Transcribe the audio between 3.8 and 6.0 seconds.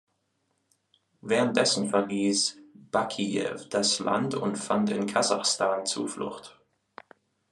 Land und fand in Kasachstan